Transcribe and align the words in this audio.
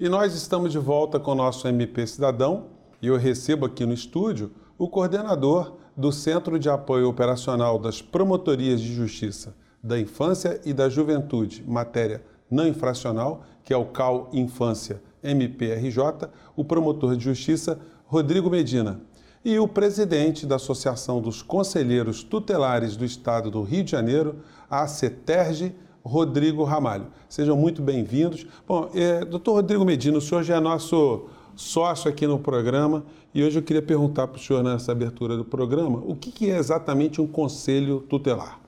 E 0.00 0.08
nós 0.08 0.32
estamos 0.32 0.70
de 0.70 0.78
volta 0.78 1.18
com 1.18 1.32
o 1.32 1.34
nosso 1.34 1.66
MP 1.66 2.06
Cidadão 2.06 2.66
e 3.02 3.08
eu 3.08 3.16
recebo 3.16 3.66
aqui 3.66 3.84
no 3.84 3.92
estúdio 3.92 4.52
o 4.78 4.88
coordenador 4.88 5.74
do 5.96 6.12
Centro 6.12 6.56
de 6.56 6.70
Apoio 6.70 7.08
Operacional 7.08 7.80
das 7.80 8.00
Promotorias 8.00 8.80
de 8.80 8.94
Justiça 8.94 9.56
da 9.82 9.98
Infância 9.98 10.60
e 10.64 10.72
da 10.72 10.88
Juventude, 10.88 11.64
matéria 11.66 12.22
não 12.48 12.68
infracional, 12.68 13.42
que 13.64 13.72
é 13.72 13.76
o 13.76 13.86
CAL 13.86 14.30
Infância 14.32 15.02
MPRJ, 15.20 16.30
o 16.54 16.64
promotor 16.64 17.16
de 17.16 17.24
justiça 17.24 17.80
Rodrigo 18.06 18.48
Medina, 18.48 19.00
e 19.44 19.58
o 19.58 19.66
presidente 19.66 20.46
da 20.46 20.56
Associação 20.56 21.20
dos 21.20 21.42
Conselheiros 21.42 22.22
Tutelares 22.22 22.96
do 22.96 23.04
Estado 23.04 23.50
do 23.50 23.64
Rio 23.64 23.82
de 23.82 23.90
Janeiro, 23.90 24.36
a 24.70 24.86
CETERGE, 24.86 25.74
Rodrigo 26.08 26.64
Ramalho. 26.64 27.08
Sejam 27.28 27.54
muito 27.54 27.82
bem-vindos. 27.82 28.46
Bom, 28.66 28.88
é, 28.94 29.24
doutor 29.26 29.52
Rodrigo 29.52 29.84
Medina, 29.84 30.16
o 30.16 30.20
senhor 30.20 30.42
já 30.42 30.56
é 30.56 30.60
nosso 30.60 31.26
sócio 31.54 32.10
aqui 32.10 32.26
no 32.26 32.38
programa 32.38 33.04
e 33.34 33.44
hoje 33.44 33.58
eu 33.58 33.62
queria 33.62 33.82
perguntar 33.82 34.26
para 34.26 34.38
o 34.38 34.40
senhor 34.40 34.64
nessa 34.64 34.90
abertura 34.90 35.36
do 35.36 35.44
programa 35.44 35.98
o 36.06 36.16
que, 36.16 36.32
que 36.32 36.50
é 36.50 36.56
exatamente 36.56 37.20
um 37.20 37.26
conselho 37.26 38.00
tutelar. 38.00 38.58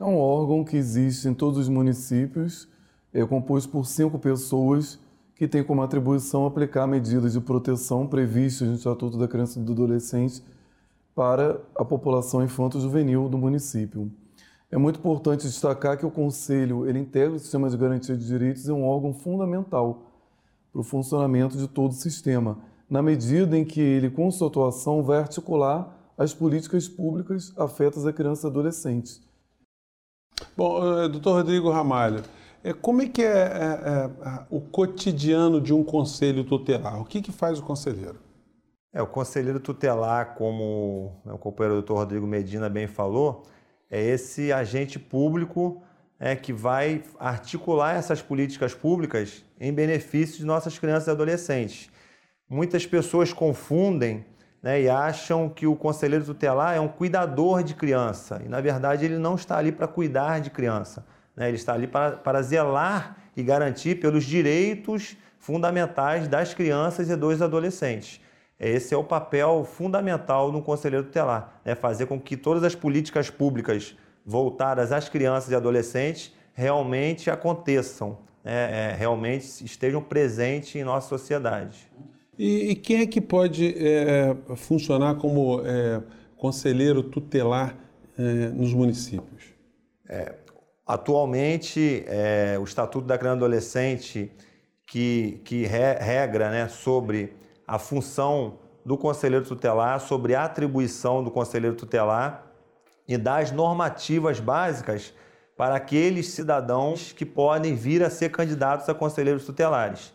É 0.00 0.04
um 0.04 0.18
órgão 0.18 0.64
que 0.64 0.76
existe 0.76 1.28
em 1.28 1.34
todos 1.34 1.58
os 1.58 1.68
municípios, 1.68 2.66
é 3.12 3.24
composto 3.26 3.68
por 3.68 3.84
cinco 3.86 4.18
pessoas 4.18 4.98
que 5.34 5.46
tem 5.46 5.62
como 5.62 5.82
atribuição 5.82 6.46
aplicar 6.46 6.86
medidas 6.86 7.34
de 7.34 7.40
proteção 7.40 8.06
previstas 8.06 8.66
no 8.66 8.74
Estatuto 8.76 9.18
da 9.18 9.28
Criança 9.28 9.60
e 9.60 9.62
do 9.62 9.72
Adolescente 9.72 10.42
para 11.14 11.60
a 11.74 11.84
população 11.84 12.42
infanto-juvenil 12.42 13.28
do 13.28 13.36
município. 13.36 14.10
É 14.70 14.76
muito 14.76 14.98
importante 14.98 15.46
destacar 15.46 15.96
que 15.96 16.04
o 16.04 16.10
Conselho 16.10 16.88
ele 16.88 16.98
integra 16.98 17.36
o 17.36 17.38
sistema 17.38 17.70
de 17.70 17.76
garantia 17.76 18.16
de 18.16 18.26
direitos 18.26 18.66
e 18.66 18.70
é 18.70 18.74
um 18.74 18.84
órgão 18.84 19.14
fundamental 19.14 20.10
para 20.72 20.80
o 20.80 20.84
funcionamento 20.84 21.56
de 21.56 21.68
todo 21.68 21.92
o 21.92 21.94
sistema, 21.94 22.58
na 22.90 23.00
medida 23.00 23.56
em 23.56 23.64
que 23.64 23.80
ele, 23.80 24.10
com 24.10 24.30
sua 24.30 24.48
atuação, 24.48 25.02
vai 25.02 25.18
articular 25.18 25.96
as 26.18 26.34
políticas 26.34 26.88
públicas 26.88 27.52
afetas 27.56 28.06
a 28.06 28.12
crianças 28.12 28.44
e 28.44 28.46
adolescentes. 28.48 29.20
Bom, 30.56 31.02
eh, 31.02 31.08
doutor 31.08 31.34
Rodrigo 31.34 31.70
Ramalho, 31.70 32.22
eh, 32.64 32.72
como 32.72 33.02
é 33.02 33.08
que 33.08 33.22
é, 33.22 33.26
é, 33.26 34.10
é, 34.28 34.46
o 34.50 34.60
cotidiano 34.60 35.60
de 35.60 35.72
um 35.72 35.84
conselho 35.84 36.44
tutelar? 36.44 37.00
O 37.00 37.04
que, 37.04 37.22
que 37.22 37.32
faz 37.32 37.58
o 37.58 37.62
conselheiro? 37.62 38.18
É, 38.92 39.00
o 39.02 39.06
conselheiro 39.06 39.60
tutelar, 39.60 40.34
como 40.34 41.20
o 41.24 41.38
companheiro 41.38 41.76
doutor 41.76 41.98
Rodrigo 41.98 42.26
Medina 42.26 42.68
bem 42.68 42.86
falou, 42.86 43.44
é 43.90 44.02
esse 44.02 44.52
agente 44.52 44.98
público 44.98 45.82
é, 46.18 46.34
que 46.34 46.52
vai 46.52 47.02
articular 47.18 47.94
essas 47.94 48.22
políticas 48.22 48.74
públicas 48.74 49.44
em 49.60 49.72
benefício 49.72 50.38
de 50.38 50.44
nossas 50.44 50.78
crianças 50.78 51.08
e 51.08 51.10
adolescentes. 51.10 51.90
Muitas 52.48 52.86
pessoas 52.86 53.32
confundem 53.32 54.24
né, 54.62 54.82
e 54.82 54.88
acham 54.88 55.48
que 55.48 55.66
o 55.66 55.76
conselheiro 55.76 56.24
tutelar 56.24 56.76
é 56.76 56.80
um 56.80 56.88
cuidador 56.88 57.62
de 57.62 57.74
criança, 57.74 58.40
e 58.44 58.48
na 58.48 58.60
verdade 58.60 59.04
ele 59.04 59.18
não 59.18 59.34
está 59.34 59.58
ali 59.58 59.70
para 59.70 59.86
cuidar 59.86 60.40
de 60.40 60.50
criança, 60.50 61.06
né, 61.36 61.48
ele 61.48 61.56
está 61.56 61.74
ali 61.74 61.86
para, 61.86 62.16
para 62.16 62.42
zelar 62.42 63.16
e 63.36 63.42
garantir 63.42 64.00
pelos 64.00 64.24
direitos 64.24 65.16
fundamentais 65.38 66.26
das 66.26 66.54
crianças 66.54 67.10
e 67.10 67.16
dos 67.16 67.42
adolescentes. 67.42 68.20
Esse 68.58 68.94
é 68.94 68.96
o 68.96 69.04
papel 69.04 69.64
fundamental 69.64 70.50
no 70.50 70.62
conselheiro 70.62 71.04
tutelar, 71.04 71.60
é 71.64 71.74
fazer 71.74 72.06
com 72.06 72.18
que 72.18 72.36
todas 72.36 72.64
as 72.64 72.74
políticas 72.74 73.28
públicas 73.28 73.94
voltadas 74.24 74.92
às 74.92 75.08
crianças 75.08 75.50
e 75.50 75.54
adolescentes 75.54 76.34
realmente 76.54 77.30
aconteçam, 77.30 78.18
né? 78.42 78.92
é, 78.92 78.96
realmente 78.98 79.62
estejam 79.62 80.02
presentes 80.02 80.74
em 80.74 80.82
nossa 80.82 81.08
sociedade. 81.08 81.86
E, 82.38 82.70
e 82.70 82.74
quem 82.74 83.02
é 83.02 83.06
que 83.06 83.20
pode 83.20 83.74
é, 83.76 84.34
funcionar 84.56 85.16
como 85.16 85.60
é, 85.64 86.02
conselheiro 86.36 87.02
tutelar 87.02 87.76
é, 88.18 88.22
nos 88.48 88.72
municípios? 88.72 89.54
É, 90.08 90.34
atualmente, 90.86 92.04
é, 92.06 92.56
o 92.58 92.64
Estatuto 92.64 93.06
da 93.06 93.18
Criança 93.18 93.36
e 93.36 93.38
Adolescente, 93.38 94.32
que, 94.86 95.40
que 95.44 95.66
regra 95.66 96.50
né, 96.50 96.68
sobre 96.68 97.34
a 97.66 97.78
função 97.78 98.58
do 98.84 98.96
conselheiro 98.96 99.44
tutelar, 99.44 100.00
sobre 100.00 100.34
a 100.34 100.44
atribuição 100.44 101.24
do 101.24 101.30
conselheiro 101.30 101.74
tutelar 101.74 102.46
e 103.08 103.16
das 103.16 103.50
normativas 103.50 104.38
básicas 104.38 105.12
para 105.56 105.74
aqueles 105.74 106.28
cidadãos 106.30 107.12
que 107.12 107.24
podem 107.24 107.74
vir 107.74 108.02
a 108.02 108.10
ser 108.10 108.30
candidatos 108.30 108.88
a 108.88 108.94
conselheiros 108.94 109.44
tutelares. 109.44 110.12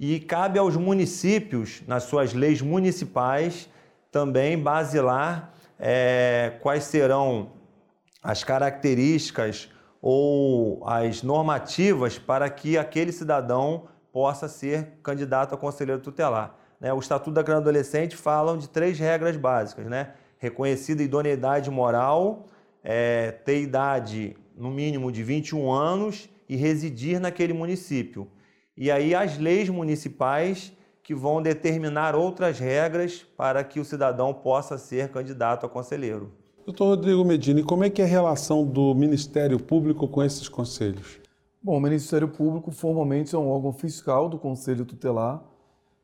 E 0.00 0.18
cabe 0.20 0.58
aos 0.58 0.76
municípios, 0.76 1.82
nas 1.86 2.04
suas 2.04 2.32
leis 2.32 2.62
municipais, 2.62 3.68
também 4.10 4.58
basilar 4.58 5.52
é, 5.78 6.54
quais 6.62 6.84
serão 6.84 7.50
as 8.22 8.42
características 8.42 9.68
ou 10.00 10.82
as 10.88 11.22
normativas 11.22 12.18
para 12.18 12.48
que 12.48 12.78
aquele 12.78 13.12
cidadão 13.12 13.88
possa 14.12 14.48
ser 14.48 14.98
candidato 15.02 15.54
a 15.54 15.58
conselheiro 15.58 16.00
tutelar. 16.00 16.56
Né? 16.80 16.92
O 16.92 16.98
Estatuto 16.98 17.32
da 17.32 17.42
Criança 17.42 17.60
e 17.60 17.64
Adolescente 17.64 18.16
falam 18.16 18.56
de 18.56 18.68
três 18.68 18.98
regras 18.98 19.36
básicas, 19.36 19.86
né? 19.86 20.12
Reconhecida 20.38 21.02
idoneidade 21.02 21.70
moral, 21.70 22.46
é, 22.82 23.32
ter 23.32 23.60
idade 23.60 24.36
no 24.56 24.70
mínimo 24.70 25.10
de 25.10 25.22
21 25.22 25.70
anos 25.70 26.28
e 26.48 26.56
residir 26.56 27.20
naquele 27.20 27.52
município. 27.52 28.28
E 28.76 28.90
aí 28.90 29.14
as 29.14 29.38
leis 29.38 29.68
municipais 29.68 30.72
que 31.02 31.14
vão 31.14 31.40
determinar 31.42 32.14
outras 32.14 32.58
regras 32.58 33.26
para 33.36 33.64
que 33.64 33.80
o 33.80 33.84
cidadão 33.84 34.32
possa 34.32 34.76
ser 34.76 35.08
candidato 35.08 35.64
a 35.64 35.68
conselheiro. 35.68 36.30
Doutor 36.64 36.88
Rodrigo 36.88 37.24
Medina, 37.24 37.62
como 37.62 37.82
é 37.82 37.88
que 37.88 38.02
é 38.02 38.04
a 38.04 38.08
relação 38.08 38.64
do 38.64 38.94
Ministério 38.94 39.58
Público 39.58 40.06
com 40.06 40.22
esses 40.22 40.48
conselhos? 40.50 41.18
Bom, 41.62 41.78
o 41.78 41.80
Ministério 41.80 42.28
Público 42.28 42.70
formalmente 42.70 43.34
é 43.34 43.38
um 43.38 43.48
órgão 43.48 43.72
fiscal 43.72 44.28
do 44.28 44.38
Conselho 44.38 44.84
Tutelar? 44.84 45.42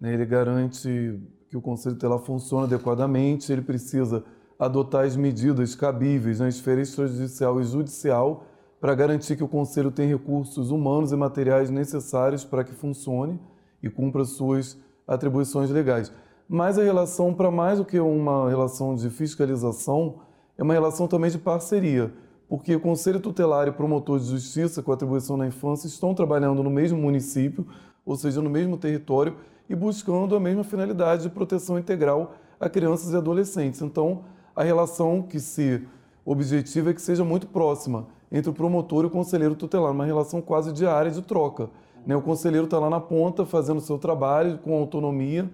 Ele 0.02 0.24
garante 0.26 1.20
que 1.48 1.56
o 1.56 1.62
Conselho 1.62 1.94
Tutelar 1.94 2.18
funcione 2.18 2.64
adequadamente, 2.64 3.52
ele 3.52 3.62
precisa 3.62 4.24
adotar 4.58 5.04
as 5.04 5.16
medidas 5.16 5.74
cabíveis 5.74 6.40
na 6.40 6.48
esfera 6.48 6.80
extrajudicial 6.80 7.60
e 7.60 7.64
judicial 7.64 8.44
para 8.80 8.94
garantir 8.94 9.36
que 9.36 9.44
o 9.44 9.48
Conselho 9.48 9.90
tem 9.90 10.08
recursos 10.08 10.70
humanos 10.70 11.10
e 11.10 11.16
materiais 11.16 11.70
necessários 11.70 12.44
para 12.44 12.62
que 12.62 12.74
funcione 12.74 13.40
e 13.82 13.88
cumpra 13.88 14.24
suas 14.24 14.76
atribuições 15.06 15.70
legais. 15.70 16.12
Mas 16.48 16.78
a 16.78 16.82
relação, 16.82 17.32
para 17.32 17.50
mais 17.50 17.78
do 17.78 17.84
que 17.84 17.98
uma 17.98 18.48
relação 18.48 18.94
de 18.94 19.08
fiscalização, 19.08 20.20
é 20.58 20.62
uma 20.62 20.74
relação 20.74 21.08
também 21.08 21.30
de 21.30 21.38
parceria, 21.38 22.12
porque 22.48 22.76
o 22.76 22.80
Conselho 22.80 23.20
Tutelar 23.20 23.66
e 23.68 23.72
Promotor 23.72 24.18
de 24.18 24.26
Justiça, 24.26 24.82
com 24.82 24.92
atribuição 24.92 25.36
na 25.36 25.46
infância, 25.46 25.86
estão 25.86 26.14
trabalhando 26.14 26.62
no 26.62 26.70
mesmo 26.70 26.98
município, 26.98 27.66
ou 28.04 28.16
seja, 28.16 28.42
no 28.42 28.50
mesmo 28.50 28.76
território, 28.76 29.34
e 29.68 29.74
buscando 29.74 30.36
a 30.36 30.40
mesma 30.40 30.64
finalidade 30.64 31.22
de 31.22 31.30
proteção 31.30 31.78
integral 31.78 32.34
a 32.60 32.68
crianças 32.68 33.12
e 33.12 33.16
adolescentes. 33.16 33.82
Então, 33.82 34.24
a 34.54 34.62
relação 34.62 35.22
que 35.22 35.40
se 35.40 35.82
objetiva 36.24 36.90
é 36.90 36.94
que 36.94 37.02
seja 37.02 37.24
muito 37.24 37.46
próxima 37.46 38.06
entre 38.30 38.50
o 38.50 38.54
promotor 38.54 39.04
e 39.04 39.06
o 39.06 39.10
conselheiro 39.10 39.54
tutelar, 39.54 39.92
uma 39.92 40.04
relação 40.04 40.40
quase 40.40 40.72
diária 40.72 41.10
de 41.10 41.22
troca. 41.22 41.68
Né? 42.06 42.16
O 42.16 42.22
conselheiro 42.22 42.64
está 42.64 42.78
lá 42.78 42.90
na 42.90 43.00
ponta 43.00 43.44
fazendo 43.44 43.78
o 43.78 43.80
seu 43.80 43.98
trabalho 43.98 44.58
com 44.58 44.74
autonomia, 44.74 45.48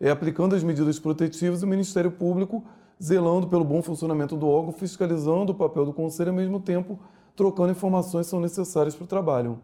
é, 0.00 0.10
aplicando 0.10 0.54
as 0.54 0.62
medidas 0.62 0.98
protetivas 0.98 1.62
e 1.62 1.64
o 1.64 1.68
Ministério 1.68 2.10
Público 2.10 2.62
zelando 3.02 3.46
pelo 3.46 3.64
bom 3.64 3.82
funcionamento 3.82 4.36
do 4.36 4.48
órgão, 4.48 4.72
fiscalizando 4.72 5.52
o 5.52 5.54
papel 5.54 5.84
do 5.84 5.92
conselho 5.92 6.28
e, 6.28 6.30
ao 6.30 6.36
mesmo 6.36 6.60
tempo, 6.60 6.98
trocando 7.34 7.72
informações 7.72 8.26
que 8.26 8.30
são 8.30 8.40
necessárias 8.40 8.94
para 8.94 9.04
o 9.04 9.06
trabalho. 9.06 9.58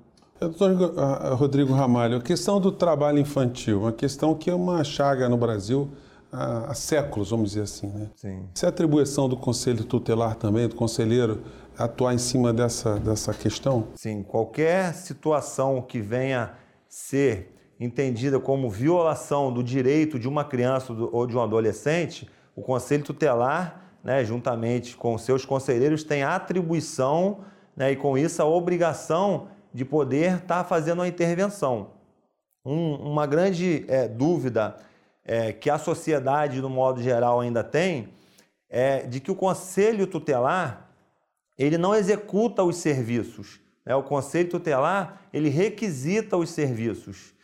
Doutor 0.48 0.94
Rodrigo 1.36 1.72
Ramalho, 1.72 2.16
a 2.16 2.20
questão 2.20 2.60
do 2.60 2.72
trabalho 2.72 3.18
infantil, 3.20 3.82
uma 3.82 3.92
questão 3.92 4.34
que 4.34 4.50
é 4.50 4.54
uma 4.54 4.82
chaga 4.82 5.28
no 5.28 5.36
Brasil 5.36 5.88
há, 6.32 6.74
séculos, 6.74 7.30
vamos 7.30 7.50
dizer 7.50 7.62
assim. 7.62 7.86
Né? 7.86 8.10
Sim. 8.16 8.48
Se 8.54 8.66
é 8.66 8.68
atribuição 8.68 9.28
do 9.28 9.36
Conselho 9.36 9.84
Tutelar 9.84 10.34
também, 10.34 10.66
do 10.66 10.74
conselheiro, 10.74 11.42
atuar 11.78 12.12
em 12.12 12.18
cima 12.18 12.52
dessa, 12.52 12.98
dessa 12.98 13.32
questão? 13.32 13.86
Sim, 13.94 14.24
qualquer 14.24 14.92
situação 14.94 15.80
que 15.80 16.00
venha 16.00 16.54
ser 16.88 17.54
entendida 17.78 18.40
como 18.40 18.68
violação 18.68 19.52
do 19.52 19.62
direito 19.62 20.18
de 20.18 20.26
uma 20.26 20.44
criança 20.44 20.92
ou 20.92 21.24
de 21.24 21.36
um 21.36 21.40
adolescente, 21.40 22.28
o 22.56 22.62
Conselho 22.62 23.04
Tutelar, 23.04 23.80
né, 24.02 24.24
juntamente 24.24 24.96
com 24.96 25.16
seus 25.16 25.44
conselheiros, 25.44 26.02
tem 26.02 26.24
a 26.24 26.34
atribuição 26.34 27.40
né, 27.76 27.92
e, 27.92 27.96
com 27.96 28.18
isso, 28.18 28.42
a 28.42 28.44
obrigação 28.44 29.46
de 29.72 29.84
poder 29.84 30.34
estar 30.34 30.62
tá 30.62 30.64
fazendo 30.64 31.00
uma 31.00 31.08
intervenção. 31.08 31.90
Um, 32.64 32.94
uma 32.94 33.26
grande 33.26 33.84
é, 33.88 34.06
dúvida 34.06 34.76
é, 35.24 35.52
que 35.52 35.70
a 35.70 35.78
sociedade, 35.78 36.60
no 36.60 36.70
modo 36.70 37.02
geral, 37.02 37.40
ainda 37.40 37.64
tem 37.64 38.08
é 38.68 39.00
de 39.06 39.20
que 39.20 39.30
o 39.30 39.34
conselho 39.34 40.06
tutelar 40.06 40.88
ele 41.58 41.76
não 41.76 41.94
executa 41.94 42.62
os 42.62 42.76
serviços. 42.76 43.60
Né? 43.84 43.94
O 43.94 44.02
conselho 44.02 44.48
tutelar 44.48 45.22
ele 45.32 45.48
requisita 45.48 46.36
os 46.36 46.50
serviços. 46.50 47.34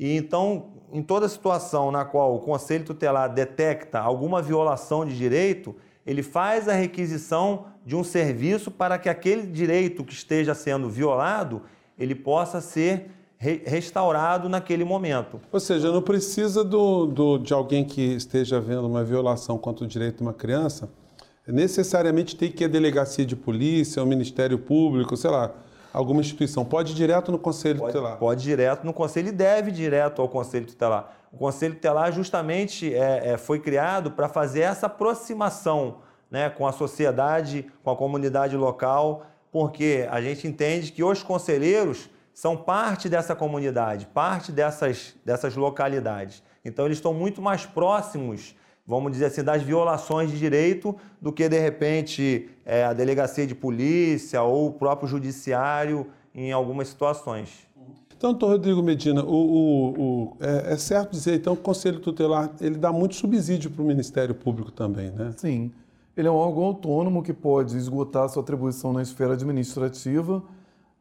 E 0.00 0.16
então, 0.16 0.86
em 0.92 1.02
toda 1.02 1.28
situação 1.28 1.90
na 1.90 2.06
qual 2.06 2.34
o 2.34 2.40
Conselho 2.40 2.86
Tutelar 2.86 3.32
detecta 3.32 3.98
alguma 3.98 4.40
violação 4.40 5.04
de 5.04 5.14
direito, 5.14 5.76
ele 6.06 6.22
faz 6.22 6.68
a 6.68 6.72
requisição 6.72 7.66
de 7.84 7.94
um 7.94 8.04
serviço 8.04 8.70
para 8.70 8.98
que 8.98 9.08
aquele 9.08 9.46
direito 9.46 10.04
que 10.04 10.12
esteja 10.12 10.54
sendo 10.54 10.88
violado, 10.88 11.62
ele 11.98 12.14
possa 12.14 12.60
ser 12.60 13.10
re 13.36 13.62
restaurado 13.64 14.48
naquele 14.48 14.84
momento. 14.84 15.40
Ou 15.50 15.60
seja, 15.60 15.90
não 15.90 16.02
precisa 16.02 16.62
do, 16.62 17.06
do, 17.06 17.38
de 17.38 17.54
alguém 17.54 17.84
que 17.84 18.02
esteja 18.14 18.60
vendo 18.60 18.86
uma 18.86 19.02
violação 19.02 19.56
contra 19.56 19.84
o 19.84 19.88
direito 19.88 20.18
de 20.18 20.22
uma 20.22 20.34
criança, 20.34 20.90
necessariamente 21.46 22.36
tem 22.36 22.52
que 22.52 22.64
ir 22.64 22.66
à 22.66 22.68
delegacia 22.68 23.24
de 23.24 23.34
polícia, 23.34 24.00
ao 24.00 24.06
Ministério 24.06 24.58
Público, 24.58 25.16
sei 25.16 25.30
lá, 25.30 25.52
alguma 25.92 26.20
instituição. 26.20 26.64
Pode 26.64 26.92
ir 26.92 26.94
direto 26.94 27.32
no 27.32 27.38
Conselho 27.38 27.80
pode, 27.80 27.92
Tutelar? 27.92 28.18
Pode 28.18 28.42
ir 28.42 28.44
direto 28.44 28.84
no 28.84 28.92
Conselho 28.92 29.28
e 29.28 29.32
deve 29.32 29.70
ir 29.70 29.74
direto 29.74 30.20
ao 30.20 30.28
Conselho 30.28 30.66
Tutelar. 30.66 31.19
O 31.32 31.38
Conselho 31.38 31.74
Tutelar 31.74 32.12
justamente 32.12 32.92
é, 32.92 33.32
é, 33.32 33.36
foi 33.36 33.60
criado 33.60 34.10
para 34.10 34.28
fazer 34.28 34.60
essa 34.60 34.86
aproximação 34.86 35.98
né, 36.30 36.50
com 36.50 36.66
a 36.66 36.72
sociedade, 36.72 37.70
com 37.84 37.90
a 37.90 37.96
comunidade 37.96 38.56
local, 38.56 39.26
porque 39.52 40.06
a 40.10 40.20
gente 40.20 40.46
entende 40.46 40.92
que 40.92 41.02
os 41.02 41.22
conselheiros 41.22 42.10
são 42.32 42.56
parte 42.56 43.08
dessa 43.08 43.34
comunidade, 43.34 44.06
parte 44.06 44.50
dessas, 44.50 45.14
dessas 45.24 45.56
localidades. 45.56 46.42
Então, 46.64 46.84
eles 46.86 46.98
estão 46.98 47.12
muito 47.12 47.40
mais 47.40 47.66
próximos, 47.66 48.56
vamos 48.86 49.12
dizer 49.12 49.26
assim, 49.26 49.42
das 49.42 49.62
violações 49.62 50.30
de 50.30 50.38
direito 50.38 50.96
do 51.20 51.32
que, 51.32 51.48
de 51.48 51.58
repente, 51.58 52.50
é, 52.64 52.84
a 52.84 52.92
delegacia 52.92 53.46
de 53.46 53.54
polícia 53.54 54.42
ou 54.42 54.68
o 54.68 54.72
próprio 54.72 55.08
judiciário 55.08 56.06
em 56.34 56.52
algumas 56.52 56.88
situações. 56.88 57.69
Então, 58.20 58.32
doutor 58.32 58.50
Rodrigo 58.50 58.82
Medina, 58.82 59.24
o, 59.24 59.34
o, 59.34 59.88
o, 59.88 60.36
é, 60.40 60.74
é, 60.74 60.76
certo 60.76 61.12
dizer 61.12 61.36
então 61.36 61.54
que 61.54 61.62
o 61.62 61.64
Conselho 61.64 62.00
Tutelar 62.00 62.50
ele 62.60 62.76
dá 62.76 62.92
muito 62.92 63.14
subsídio 63.14 63.70
para 63.70 63.80
o 63.80 63.86
Ministério 63.86 64.34
Público 64.34 64.70
também, 64.70 65.10
né? 65.10 65.32
Sim. 65.38 65.72
Ele 66.14 66.28
é 66.28 66.30
um 66.30 66.34
órgão 66.34 66.64
autônomo 66.64 67.22
que 67.22 67.32
pode 67.32 67.78
esgotar 67.78 68.28
sua 68.28 68.42
atribuição 68.42 68.92
na 68.92 69.00
esfera 69.00 69.32
administrativa 69.32 70.42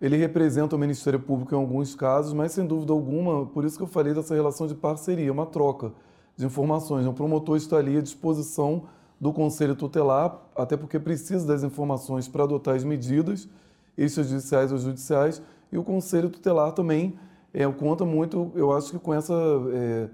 ele 0.02 0.16
representa 0.16 0.76
o 0.76 0.80
Ministério 0.80 1.20
Público 1.20 1.54
em 1.54 1.58
alguns 1.58 1.94
casos, 1.94 2.32
mas 2.32 2.54
sem 2.54 2.66
dúvida 2.66 2.94
alguma, 2.94 3.46
por 3.46 3.66
isso 3.66 3.76
que 3.76 3.84
eu 3.84 3.88
falei 3.88 4.14
dessa 4.14 4.34
relação 4.34 4.66
de 4.66 4.74
parceria, 4.74 5.32
uma 5.32 5.46
troca 5.46 5.92
de 6.38 6.46
informações. 6.46 7.06
O 7.06 7.12
promotor 7.12 7.58
está 7.58 7.78
ali 7.78 7.98
à 7.98 8.02
disposição 8.02 8.84
do 9.20 9.34
Conselho 9.34 9.76
Tutelar, 9.76 10.40
até 10.56 10.78
porque 10.78 10.98
precisa 10.98 11.46
das 11.46 11.64
informações 11.64 12.30
para 12.30 12.46
adotar 12.46 12.76
as 12.76 12.86
medidas, 12.86 13.50
extrajudiciais 13.98 14.72
ou 14.72 14.78
judiciais, 14.78 15.42
e 15.72 15.78
o 15.78 15.84
Conselho 15.84 16.30
Tutelar 16.30 16.72
também 16.72 17.18
é, 17.54 17.66
conta 17.68 18.06
muito, 18.06 18.52
eu 18.56 18.72
acho 18.72 18.92
que 18.92 19.00
com 19.00 19.14
essa 19.14 19.34
é, 19.74 20.10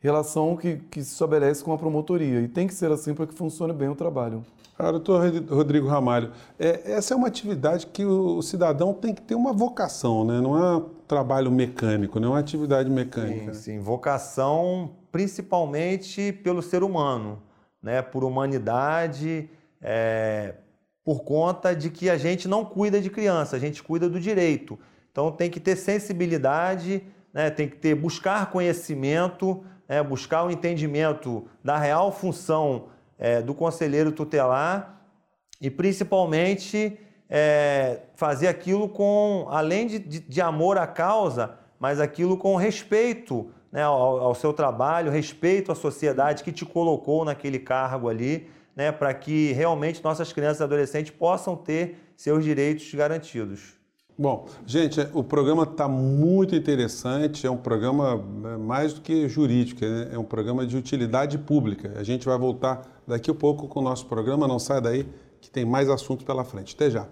relação 0.00 0.56
que, 0.56 0.76
que 0.90 1.02
se 1.02 1.12
estabelece 1.12 1.62
com 1.62 1.72
a 1.72 1.78
promotoria. 1.78 2.40
E 2.40 2.48
tem 2.48 2.66
que 2.66 2.74
ser 2.74 2.90
assim 2.90 3.14
para 3.14 3.26
que 3.26 3.34
funcione 3.34 3.72
bem 3.72 3.88
o 3.88 3.94
trabalho. 3.94 4.44
Ah, 4.78 4.90
doutor 4.90 5.30
Rodrigo 5.50 5.86
Ramalho, 5.86 6.32
é, 6.58 6.92
essa 6.92 7.12
é 7.12 7.16
uma 7.16 7.28
atividade 7.28 7.86
que 7.86 8.02
o 8.02 8.40
cidadão 8.40 8.94
tem 8.94 9.14
que 9.14 9.20
ter 9.20 9.34
uma 9.34 9.52
vocação, 9.52 10.24
né? 10.24 10.40
não 10.40 10.56
é 10.56 10.76
um 10.76 10.88
trabalho 11.06 11.50
mecânico, 11.50 12.18
não 12.18 12.28
é 12.28 12.30
uma 12.32 12.38
atividade 12.38 12.88
mecânica. 12.88 13.52
Sim, 13.52 13.74
sim, 13.74 13.78
vocação 13.78 14.92
principalmente 15.12 16.32
pelo 16.32 16.62
ser 16.62 16.82
humano, 16.82 17.42
né? 17.82 18.00
por 18.00 18.24
humanidade, 18.24 19.50
é, 19.82 20.54
por 21.04 21.24
conta 21.24 21.74
de 21.74 21.90
que 21.90 22.08
a 22.08 22.16
gente 22.16 22.48
não 22.48 22.64
cuida 22.64 23.02
de 23.02 23.10
criança, 23.10 23.56
a 23.56 23.58
gente 23.58 23.82
cuida 23.82 24.08
do 24.08 24.18
direito. 24.18 24.78
Então 25.10 25.30
tem 25.32 25.50
que 25.50 25.60
ter 25.60 25.76
sensibilidade, 25.76 27.02
né? 27.32 27.50
tem 27.50 27.68
que 27.68 27.76
ter 27.76 27.94
buscar 27.94 28.50
conhecimento, 28.50 29.64
né? 29.88 30.02
buscar 30.02 30.44
o 30.44 30.46
um 30.46 30.50
entendimento 30.50 31.46
da 31.62 31.76
real 31.76 32.12
função 32.12 32.88
é, 33.18 33.42
do 33.42 33.54
conselheiro 33.54 34.12
tutelar 34.12 35.02
e 35.60 35.70
principalmente 35.70 36.98
é, 37.28 38.00
fazer 38.16 38.48
aquilo 38.48 38.88
com, 38.88 39.46
além 39.50 39.86
de, 39.86 39.98
de, 39.98 40.40
amor 40.40 40.78
à 40.78 40.86
causa, 40.86 41.58
mas 41.78 42.00
aquilo 42.00 42.36
com 42.36 42.56
respeito 42.56 43.50
né, 43.70 43.82
ao, 43.82 44.20
ao, 44.20 44.34
seu 44.34 44.52
trabalho, 44.52 45.12
respeito 45.12 45.70
à 45.70 45.74
sociedade 45.74 46.42
que 46.42 46.50
te 46.50 46.64
colocou 46.64 47.24
naquele 47.24 47.58
cargo 47.58 48.08
ali, 48.08 48.50
né, 48.74 48.90
para 48.90 49.12
que 49.14 49.52
realmente 49.52 50.02
nossas 50.02 50.32
crianças 50.32 50.60
e 50.60 50.64
adolescentes 50.64 51.12
possam 51.12 51.54
ter 51.54 52.12
seus 52.16 52.42
direitos 52.42 52.92
garantidos. 52.94 53.79
Bom, 54.20 54.44
gente, 54.66 55.00
o 55.14 55.24
programa 55.24 55.62
está 55.62 55.88
muito 55.88 56.54
interessante, 56.54 57.46
é 57.46 57.50
um 57.50 57.56
programa 57.56 58.16
né, 58.16 58.58
mais 58.58 58.92
do 58.92 59.00
que 59.00 59.26
jurídico, 59.26 59.82
né? 59.82 60.10
é 60.12 60.18
um 60.18 60.24
programa 60.24 60.66
de 60.66 60.76
utilidade 60.76 61.38
pública. 61.38 61.94
A 61.96 62.02
gente 62.02 62.26
vai 62.26 62.36
voltar 62.36 62.86
daqui 63.06 63.30
a 63.30 63.34
pouco 63.34 63.66
com 63.66 63.80
o 63.80 63.82
nosso 63.82 64.04
programa, 64.04 64.46
não 64.46 64.58
sai 64.58 64.78
daí 64.78 65.08
que 65.40 65.50
tem 65.50 65.64
mais 65.64 65.88
assuntos 65.88 66.26
pela 66.26 66.44
frente. 66.44 66.74
Até 66.74 66.90
já. 66.90 67.08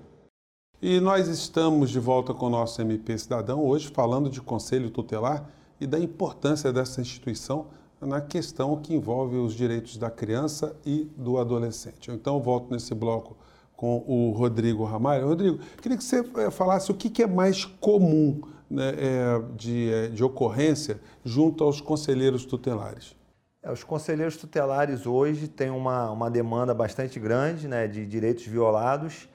E 0.82 1.00
nós 1.00 1.28
estamos 1.28 1.88
de 1.88 1.98
volta 1.98 2.34
com 2.34 2.44
o 2.44 2.50
nosso 2.50 2.78
MP 2.82 3.16
Cidadão, 3.16 3.64
hoje 3.64 3.88
falando 3.88 4.28
de 4.28 4.42
Conselho 4.42 4.90
Tutelar 4.90 5.48
e 5.80 5.86
da 5.86 5.98
importância 5.98 6.70
dessa 6.74 7.00
instituição 7.00 7.68
na 8.02 8.20
questão 8.20 8.76
que 8.76 8.94
envolve 8.94 9.38
os 9.38 9.54
direitos 9.54 9.96
da 9.96 10.10
criança 10.10 10.76
e 10.84 11.10
do 11.16 11.38
adolescente. 11.38 12.10
Então, 12.10 12.38
volto 12.38 12.70
nesse 12.70 12.94
bloco 12.94 13.34
com 13.78 14.02
o 14.08 14.32
Rodrigo 14.32 14.82
Ramalho. 14.82 15.28
Rodrigo, 15.28 15.60
queria 15.80 15.96
que 15.96 16.02
você 16.02 16.18
eh, 16.38 16.50
falasse 16.50 16.90
o 16.90 16.94
que 16.94 17.22
é 17.22 17.28
mais 17.28 17.64
comum 17.64 18.40
né, 18.68 18.88
é, 18.88 19.42
de, 19.54 19.92
eh, 19.92 20.08
de 20.08 20.24
ocorrência 20.24 21.00
junto 21.24 21.62
aos 21.62 21.80
conselheiros 21.80 22.44
tutelares. 22.44 23.14
É, 23.62 23.70
os 23.70 23.84
conselheiros 23.84 24.36
tutelares 24.36 25.06
hoje 25.06 25.46
têm 25.46 25.70
uma, 25.70 26.10
uma 26.10 26.28
demanda 26.28 26.74
bastante 26.74 27.20
grande 27.20 27.68
né, 27.68 27.86
de 27.86 28.04
direitos 28.04 28.44
violados 28.44 29.28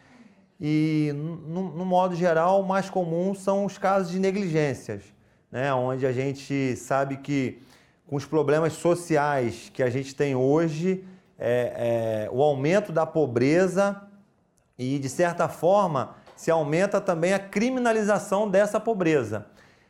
e, 0.60 1.13
no, 1.16 1.74
no, 1.74 1.86
modo 1.86 2.13
geral, 2.13 2.60
o 2.60 2.68
mais 2.68 2.90
comum 2.90 3.34
são 3.34 3.63
os 3.63 3.78
casos 3.78 4.12
de 4.12 4.19
negligências, 4.19 5.04
né, 5.50 5.74
onde 5.74 6.06
a 6.06 6.12
gente 6.12 6.75
sabe 6.75 7.16
que 7.16 7.62
com 8.06 8.18
os 8.18 8.25
problemas 8.25 8.74
sociais 8.74 9.72
que 9.74 9.81
a 9.81 9.90
gente 9.90 10.13
tem 10.13 10.36
hoje, 10.36 11.06
é, 11.40 12.25
é, 12.28 12.30
o 12.30 12.44
aumento 12.44 12.92
da 12.92 13.06
pobreza 13.06 14.10
e, 14.78 14.98
de 15.00 15.10
certa 15.10 15.48
forma, 15.48 16.16
se 16.36 16.50
aumenta 16.52 17.00
também 17.00 17.34
a 17.34 17.40
criminalização 17.40 18.50
dessa 18.50 18.80
pobreza. 18.80 19.45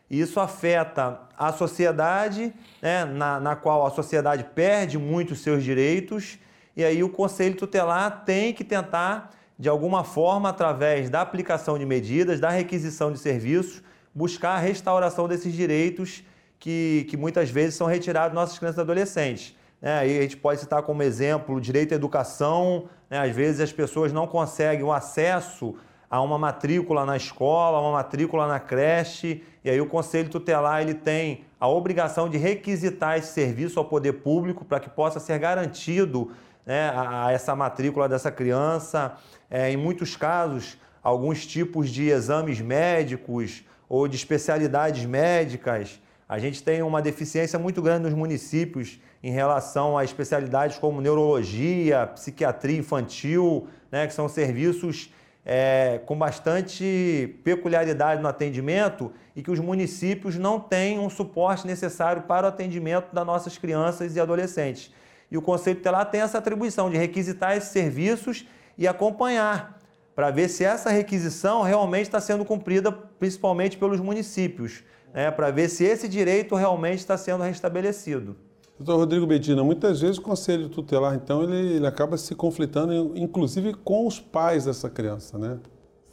Isso 0.10 0.40
afeta 0.40 1.22
a 1.38 1.52
sociedade, 1.52 2.54
né, 2.82 3.06
na, 3.06 3.40
na 3.40 3.56
qual 3.56 3.86
a 3.86 3.90
sociedade 3.90 4.44
perde 4.54 4.98
muito 4.98 5.36
seus 5.36 5.64
direitos, 5.64 6.38
e 6.76 6.84
aí 6.84 7.04
o 7.04 7.10
Conselho 7.10 7.56
Tutelar 7.56 8.24
tem 8.26 8.54
que 8.54 8.64
tentar, 8.64 9.32
de 9.58 9.70
alguma 9.70 10.04
forma, 10.04 10.50
através 10.50 11.10
da 11.10 11.22
aplicação 11.22 11.78
de 11.78 11.86
medidas, 11.86 12.40
da 12.40 12.50
requisição 12.50 13.12
de 13.12 13.20
serviços, 13.20 13.82
buscar 14.14 14.52
a 14.52 14.60
restauração 14.60 15.28
desses 15.28 15.54
direitos 15.54 16.24
que, 16.60 17.06
que 17.10 17.18
muitas 17.18 17.50
vezes 17.50 17.76
são 17.76 17.88
retirados 17.88 18.30
de 18.32 18.36
nossas 18.36 18.58
crianças 18.58 18.78
e 18.78 18.82
adolescentes. 18.82 19.56
Né? 19.84 20.00
Aí 20.00 20.18
a 20.18 20.22
gente 20.22 20.38
pode 20.38 20.62
citar 20.62 20.82
como 20.84 21.04
exemplo 21.04 21.60
direito 21.60 21.92
à 21.92 21.96
educação, 21.96 22.86
né? 23.10 23.20
às 23.20 23.36
vezes 23.36 23.60
as 23.60 23.74
pessoas 23.74 24.14
não 24.14 24.26
conseguem 24.26 24.82
o 24.82 24.94
acesso 24.94 25.76
a 26.10 26.22
uma 26.22 26.38
matrícula 26.38 27.06
na 27.06 27.18
escola, 27.18 27.82
uma 27.82 27.92
matrícula 27.92 28.48
na 28.48 28.62
creche, 28.62 29.44
e 29.62 29.70
aí 29.70 29.82
o 29.82 29.86
Conselho 29.86 30.30
Tutelar 30.30 30.82
ele 30.82 30.94
tem 30.94 31.44
a 31.60 31.68
obrigação 31.68 32.30
de 32.30 32.38
requisitar 32.38 33.18
esse 33.18 33.34
serviço 33.34 33.78
ao 33.78 33.86
poder 33.86 34.14
público 34.14 34.64
para 34.64 34.80
que 34.80 34.90
possa 34.90 35.20
ser 35.20 35.38
garantido 35.38 36.32
né, 36.66 36.90
a, 36.90 37.26
a, 37.26 37.32
essa 37.34 37.54
matrícula 37.54 38.08
dessa 38.08 38.32
criança. 38.32 39.18
É, 39.50 39.70
em 39.70 39.76
muitos 39.76 40.16
casos, 40.16 40.78
alguns 41.02 41.46
tipos 41.46 41.90
de 41.90 42.10
exames 42.10 42.62
médicos 42.62 43.66
ou 43.90 44.08
de 44.08 44.16
especialidades 44.16 45.06
médicas. 45.06 46.00
A 46.34 46.40
gente 46.40 46.64
tem 46.64 46.82
uma 46.82 47.00
deficiência 47.00 47.60
muito 47.60 47.80
grande 47.80 48.06
nos 48.06 48.14
municípios 48.16 49.00
em 49.22 49.30
relação 49.30 49.96
a 49.96 50.04
especialidades 50.04 50.80
como 50.80 51.00
neurologia, 51.00 52.08
psiquiatria 52.08 52.80
infantil, 52.80 53.68
né, 53.92 54.08
que 54.08 54.16
são 54.16 54.28
serviços 54.28 55.14
é, 55.46 56.02
com 56.08 56.18
bastante 56.18 57.40
peculiaridade 57.44 58.20
no 58.20 58.28
atendimento 58.28 59.12
e 59.36 59.44
que 59.44 59.52
os 59.52 59.60
municípios 59.60 60.36
não 60.36 60.60
têm 60.60 60.98
um 60.98 61.08
suporte 61.08 61.68
necessário 61.68 62.24
para 62.24 62.48
o 62.48 62.50
atendimento 62.50 63.14
das 63.14 63.28
nossas 63.28 63.60
crianças 63.60 64.16
e 64.16 64.20
adolescentes. 64.20 64.92
E 65.30 65.38
o 65.38 65.42
Conselho 65.42 65.76
Tutelar 65.76 66.10
tem 66.10 66.22
essa 66.22 66.40
atribuição 66.40 66.90
de 66.90 66.98
requisitar 66.98 67.56
esses 67.56 67.70
serviços 67.70 68.44
e 68.76 68.88
acompanhar 68.88 69.80
para 70.16 70.32
ver 70.32 70.48
se 70.48 70.64
essa 70.64 70.90
requisição 70.90 71.62
realmente 71.62 72.08
está 72.08 72.20
sendo 72.20 72.44
cumprida, 72.44 72.92
principalmente 72.92 73.78
pelos 73.78 74.00
municípios, 74.00 74.84
né, 75.14 75.30
para 75.32 75.52
ver 75.52 75.70
se 75.70 75.84
esse 75.84 76.08
direito 76.08 76.56
realmente 76.56 77.00
está 77.00 77.18
sendo 77.18 77.44
restabelecido. 77.44 78.36
Doutor 78.78 78.98
Rodrigo 78.98 79.28
Bedina, 79.28 79.64
muitas 79.64 80.02
vezes 80.02 80.18
o 80.18 80.22
conselho 80.22 80.68
tutelar, 80.68 81.14
então, 81.14 81.44
ele, 81.44 81.76
ele 81.76 81.88
acaba 81.88 82.18
se 82.18 82.34
conflitando, 82.34 83.14
inclusive 83.16 83.74
com 83.76 84.08
os 84.08 84.20
pais 84.20 84.66
dessa 84.66 84.90
criança, 84.90 85.38
né? 85.38 85.60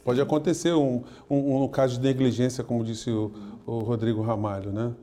Pode 0.03 0.21
acontecer 0.21 0.73
um, 0.73 1.03
um, 1.29 1.63
um 1.63 1.67
caso 1.67 1.95
de 1.95 2.01
negligência, 2.01 2.63
como 2.63 2.83
disse 2.83 3.09
o, 3.09 3.31
o 3.65 3.79
Rodrigo 3.79 4.21
Ramalho, 4.21 4.71
né? 4.71 4.93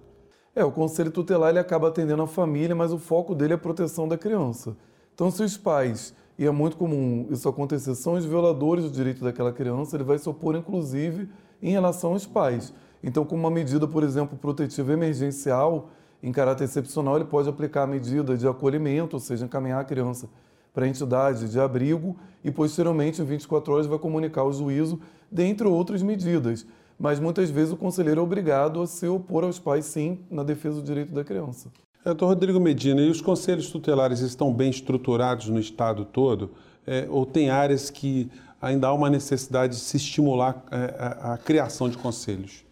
É, 0.54 0.64
o 0.64 0.72
conselho 0.72 1.10
tutelar 1.10 1.50
ele 1.50 1.58
acaba 1.58 1.88
atendendo 1.88 2.22
a 2.22 2.26
família, 2.26 2.74
mas 2.74 2.92
o 2.92 2.98
foco 2.98 3.34
dele 3.34 3.52
é 3.52 3.56
a 3.56 3.58
proteção 3.58 4.08
da 4.08 4.16
criança. 4.16 4.76
Então, 5.14 5.30
se 5.30 5.42
os 5.42 5.56
pais, 5.56 6.14
e 6.38 6.46
é 6.46 6.50
muito 6.50 6.76
comum 6.76 7.26
isso 7.30 7.48
acontecer, 7.48 7.94
são 7.96 8.14
os 8.14 8.24
violadores 8.24 8.84
do 8.84 8.90
direito 8.90 9.24
daquela 9.24 9.52
criança, 9.52 9.96
ele 9.96 10.04
vai 10.04 10.18
se 10.18 10.28
opor, 10.28 10.54
inclusive, 10.54 11.28
em 11.60 11.72
relação 11.72 12.12
aos 12.12 12.26
pais. 12.26 12.72
Então, 13.02 13.24
com 13.24 13.34
uma 13.34 13.50
medida, 13.50 13.88
por 13.88 14.04
exemplo, 14.04 14.38
protetiva 14.38 14.92
emergencial, 14.92 15.90
em 16.22 16.30
caráter 16.30 16.64
excepcional, 16.64 17.16
ele 17.16 17.24
pode 17.24 17.48
aplicar 17.48 17.82
a 17.82 17.86
medida 17.86 18.36
de 18.36 18.46
acolhimento, 18.46 19.16
ou 19.16 19.20
seja, 19.20 19.44
encaminhar 19.44 19.80
a 19.80 19.84
criança 19.84 20.28
para 20.72 20.84
a 20.84 20.88
entidade 20.88 21.50
de 21.50 21.58
abrigo 21.58 22.16
e, 22.44 22.50
posteriormente, 22.52 23.20
em 23.20 23.24
24 23.24 23.72
horas, 23.72 23.86
vai 23.86 23.98
comunicar 23.98 24.42
ao 24.42 24.52
juízo, 24.52 25.00
dentre 25.30 25.66
outras 25.66 26.02
medidas. 26.02 26.64
Mas 26.98 27.18
muitas 27.18 27.50
vezes 27.50 27.72
o 27.72 27.76
conselheiro 27.76 28.20
é 28.20 28.22
obrigado 28.22 28.80
a 28.80 28.86
se 28.86 29.06
opor 29.06 29.44
aos 29.44 29.58
pais, 29.58 29.86
sim, 29.86 30.20
na 30.30 30.42
defesa 30.42 30.76
do 30.76 30.82
direito 30.82 31.12
da 31.12 31.24
criança. 31.24 31.68
Doutor 32.08 32.28
Rodrigo 32.28 32.58
Medina, 32.58 33.02
e 33.02 33.10
os 33.10 33.20
conselhos 33.20 33.70
tutelares 33.70 34.20
estão 34.20 34.50
bem 34.50 34.70
estruturados 34.70 35.50
no 35.50 35.60
estado 35.60 36.06
todo? 36.06 36.52
É, 36.86 37.06
ou 37.10 37.26
tem 37.26 37.50
áreas 37.50 37.90
que 37.90 38.30
ainda 38.62 38.88
há 38.88 38.94
uma 38.94 39.10
necessidade 39.10 39.74
de 39.74 39.80
se 39.80 39.98
estimular 39.98 40.64
é, 40.70 40.94
a, 40.98 41.34
a 41.34 41.36
criação 41.36 41.86
de 41.86 41.98
conselhos? 41.98 42.64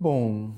Bom, 0.00 0.52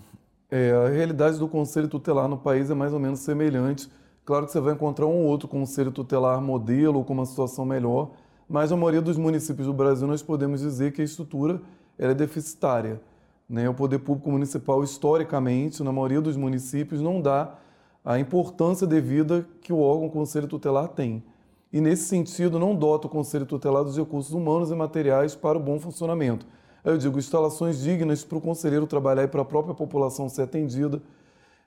é, 0.49 0.71
a 0.71 0.90
realidade 0.90 1.40
do 1.40 1.49
conselho 1.49 1.88
tutelar 1.88 2.28
no 2.28 2.38
país 2.38 2.71
é 2.71 2.75
mais 2.75 2.92
ou 2.92 3.00
menos 3.00 3.18
semelhante. 3.18 3.90
Claro 4.25 4.47
que 4.47 4.52
você 4.52 4.61
vai 4.61 4.75
encontrar 4.75 5.06
um 5.06 5.25
ou 5.25 5.26
outro 5.26 5.49
conselho 5.49 5.90
tutelar 5.90 6.40
modelo 6.40 6.99
ou 6.99 7.04
com 7.04 7.14
uma 7.14 7.26
situação 7.26 7.64
melhor, 7.64 8.12
mas 8.49 8.71
a 8.71 8.76
maioria 8.76 9.02
dos 9.02 9.16
municípios 9.16 9.66
do 9.66 9.73
Brasil 9.73 10.06
nós 10.06 10.23
podemos 10.23 10.61
dizer 10.61 10.92
que 10.92 11.02
a 11.02 11.04
estrutura 11.04 11.61
é 11.99 12.14
deficitária. 12.14 13.00
Né? 13.49 13.68
O 13.68 13.75
poder 13.75 13.99
público 13.99 14.30
municipal, 14.30 14.85
historicamente, 14.85 15.83
na 15.83 15.90
maioria 15.90 16.21
dos 16.21 16.37
municípios, 16.37 17.00
não 17.00 17.21
dá 17.21 17.59
a 18.04 18.18
importância 18.18 18.87
devida 18.87 19.46
que 19.62 19.73
o 19.73 19.78
órgão 19.78 20.11
conselho 20.11 20.46
tutelar 20.46 20.88
tem. 20.88 21.25
E, 21.73 21.80
nesse 21.80 22.04
sentido, 22.04 22.58
não 22.58 22.76
dota 22.76 23.06
o 23.06 23.11
conselho 23.11 23.46
tutelar 23.46 23.82
dos 23.82 23.96
recursos 23.96 24.32
humanos 24.32 24.70
e 24.70 24.75
materiais 24.75 25.34
para 25.34 25.56
o 25.56 25.61
bom 25.61 25.80
funcionamento. 25.80 26.46
Eu 26.84 26.99
digo 26.99 27.18
instalações 27.18 27.80
dignas 27.80 28.23
para 28.23 28.37
o 28.37 28.40
conselheiro 28.40 28.87
trabalhar 28.87 29.25
e 29.25 29.28
para 29.28 29.40
a 29.40 29.44
própria 29.44 29.75
população 29.75 30.28
ser 30.28 30.42
atendida, 30.42 31.00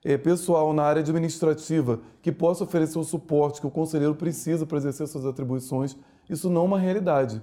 é, 0.05 0.15
pessoal 0.15 0.71
na 0.73 0.83
área 0.83 1.01
administrativa 1.01 1.99
que 2.21 2.31
possa 2.31 2.63
oferecer 2.63 2.99
o 2.99 3.03
suporte 3.03 3.59
que 3.59 3.67
o 3.67 3.71
conselheiro 3.71 4.13
precisa 4.13 4.65
para 4.65 4.77
exercer 4.77 5.07
suas 5.07 5.25
atribuições, 5.25 5.97
isso 6.29 6.49
não 6.49 6.61
é 6.61 6.65
uma 6.65 6.79
realidade. 6.79 7.41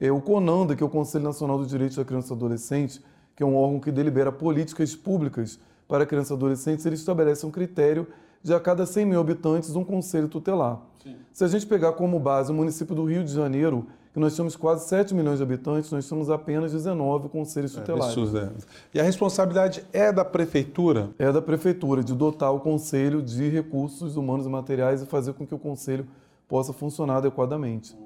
É, 0.00 0.10
o 0.10 0.20
CONANDA, 0.20 0.74
que 0.74 0.82
é 0.82 0.86
o 0.86 0.90
Conselho 0.90 1.24
Nacional 1.24 1.58
dos 1.58 1.68
Direitos 1.68 1.96
da 1.96 2.04
Criança 2.04 2.32
e 2.32 2.36
Adolescente, 2.36 3.00
que 3.36 3.42
é 3.42 3.46
um 3.46 3.54
órgão 3.54 3.78
que 3.78 3.92
delibera 3.92 4.32
políticas 4.32 4.96
públicas 4.96 5.60
para 5.86 6.04
crianças 6.04 6.30
e 6.30 6.34
adolescentes, 6.34 6.84
ele 6.84 6.96
estabelece 6.96 7.46
um 7.46 7.50
critério 7.50 8.08
de 8.42 8.52
a 8.52 8.60
cada 8.60 8.84
100 8.84 9.06
mil 9.06 9.20
habitantes 9.20 9.74
um 9.76 9.84
conselho 9.84 10.28
tutelar. 10.28 10.80
Sim. 11.02 11.16
Se 11.32 11.44
a 11.44 11.48
gente 11.48 11.66
pegar 11.66 11.92
como 11.92 12.18
base 12.18 12.50
o 12.50 12.54
município 12.54 12.94
do 12.94 13.04
Rio 13.04 13.24
de 13.24 13.32
Janeiro, 13.32 13.86
que 14.12 14.20
nós 14.20 14.36
temos 14.36 14.56
quase 14.56 14.86
7 14.88 15.14
milhões 15.14 15.38
de 15.38 15.42
habitantes, 15.42 15.90
nós 15.90 16.06
temos 16.06 16.28
apenas 16.28 16.72
19 16.72 17.28
conselhos 17.30 17.74
é, 17.74 17.80
tutelares. 17.80 18.16
É, 18.34 18.50
E 18.94 19.00
a 19.00 19.02
responsabilidade 19.02 19.84
é 19.92 20.12
da 20.12 20.24
prefeitura? 20.24 21.10
É 21.18 21.32
da 21.32 21.40
prefeitura, 21.40 22.04
de 22.04 22.14
dotar 22.14 22.52
o 22.52 22.60
conselho 22.60 23.22
de 23.22 23.48
recursos 23.48 24.16
humanos 24.16 24.44
e 24.44 24.50
materiais 24.50 25.02
e 25.02 25.06
fazer 25.06 25.32
com 25.32 25.46
que 25.46 25.54
o 25.54 25.58
conselho 25.58 26.06
possa 26.46 26.72
funcionar 26.72 27.16
adequadamente. 27.16 27.96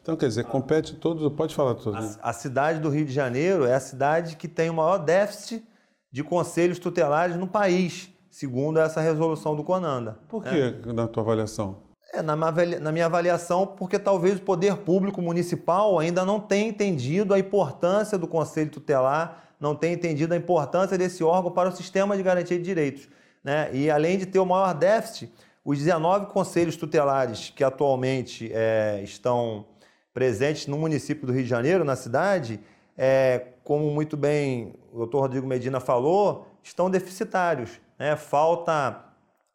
Então, 0.00 0.16
quer 0.16 0.28
dizer, 0.28 0.44
compete 0.44 0.94
todos. 0.94 1.30
Pode 1.32 1.54
falar 1.54 1.74
tudo. 1.74 1.98
A, 1.98 2.30
a, 2.30 2.32
cidade 2.32 2.78
do 2.78 2.88
Rio 2.88 3.04
de 3.04 3.12
Janeiro 3.12 3.66
é 3.66 3.74
a 3.74 3.80
cidade 3.80 4.36
que 4.36 4.46
tem 4.46 4.70
o 4.70 4.74
maior 4.74 4.98
déficit 4.98 5.62
de 6.10 6.22
conselhos 6.22 6.78
tutelares 6.78 7.36
no 7.36 7.46
país, 7.46 8.08
segundo 8.30 8.78
essa 8.78 9.00
resolução 9.00 9.56
do 9.56 9.64
Conanda. 9.64 10.18
Por 10.28 10.44
que, 10.44 10.50
né? 10.50 10.92
na 10.92 11.08
tua 11.08 11.22
avaliação? 11.22 11.76
É, 12.12 12.22
na, 12.22 12.34
na 12.36 12.92
minha 12.92 13.06
avaliação, 13.06 13.66
porque 13.66 13.98
talvez 13.98 14.38
o 14.38 14.42
poder 14.42 14.78
público 14.78 15.20
municipal 15.20 15.98
ainda 15.98 16.24
não 16.24 16.40
tenha 16.40 16.68
entendido 16.68 17.34
a 17.34 17.38
importância 17.38 18.16
do 18.16 18.26
Conselho 18.26 18.70
Tutelar, 18.70 19.44
não 19.60 19.74
tenha 19.74 19.94
entendido 19.94 20.32
a 20.32 20.36
importância 20.36 20.96
desse 20.96 21.22
órgão 21.22 21.50
para 21.50 21.68
o 21.68 21.72
sistema 21.72 22.16
de 22.16 22.22
garantia 22.22 22.56
de 22.56 22.64
direitos. 22.64 23.08
Né? 23.42 23.70
E 23.72 23.90
além 23.90 24.16
de 24.18 24.26
ter 24.26 24.38
o 24.38 24.46
maior 24.46 24.72
déficit, 24.72 25.32
os 25.64 25.78
19 25.78 26.26
conselhos 26.26 26.76
tutelares 26.76 27.50
que 27.54 27.62
atualmente 27.62 28.50
é, 28.54 29.00
estão 29.02 29.66
presentes 30.14 30.66
no 30.66 30.78
município 30.78 31.26
do 31.26 31.32
Rio 31.32 31.42
de 31.42 31.48
Janeiro, 31.48 31.84
na 31.84 31.94
cidade, 31.94 32.58
é, 32.96 33.48
como 33.62 33.90
muito 33.90 34.16
bem 34.16 34.74
o 34.92 34.98
doutor 34.98 35.20
Rodrigo 35.20 35.46
Medina 35.46 35.78
falou, 35.78 36.46
estão 36.62 36.90
deficitários. 36.90 37.78
Né? 37.98 38.16
Falta 38.16 39.04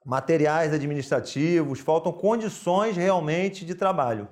materiais 0.06 0.74
administrativos, 0.74 1.80
faltam 1.80 2.12
condições 2.12 2.98
realmente 2.98 3.66
de 3.66 3.74
trabalho. 3.74 4.28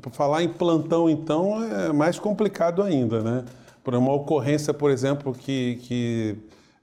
Por 0.00 0.12
falar 0.12 0.42
em 0.42 0.48
plantão, 0.48 1.08
então, 1.08 1.62
é 1.62 1.92
mais 1.92 2.18
complicado 2.18 2.82
ainda, 2.82 3.22
né? 3.22 3.44
Por 3.84 3.94
uma 3.94 4.12
ocorrência, 4.12 4.72
por 4.72 4.90
exemplo, 4.90 5.34
que, 5.34 5.76
que 5.82 6.38